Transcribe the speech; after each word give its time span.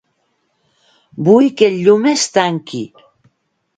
Vull 1.27 1.49
que 1.59 1.69
el 1.73 1.77
llum 1.85 2.09
es 2.15 2.27
tanqui. 2.39 2.85